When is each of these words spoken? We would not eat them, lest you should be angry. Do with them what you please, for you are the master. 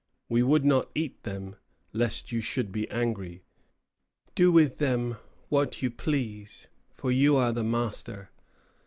We 0.29 0.41
would 0.41 0.65
not 0.65 0.89
eat 0.95 1.21
them, 1.21 1.57
lest 1.93 2.31
you 2.31 2.41
should 2.41 2.71
be 2.71 2.89
angry. 2.89 3.43
Do 4.33 4.51
with 4.51 4.79
them 4.79 5.17
what 5.49 5.83
you 5.83 5.91
please, 5.91 6.65
for 6.95 7.11
you 7.11 7.35
are 7.35 7.51
the 7.51 7.63
master. 7.63 8.31